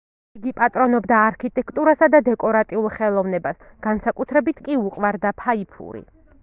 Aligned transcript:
იგი 0.37 0.53
პატრონობდა 0.59 1.19
არქიტექტურასა 1.25 2.09
და 2.15 2.21
დეკორატიულ 2.29 2.91
ხელოვნებას, 2.97 3.63
განსაკუთრებით 3.89 4.67
კი 4.71 4.81
უყვარდა 4.87 5.37
ფაიფური. 5.45 6.09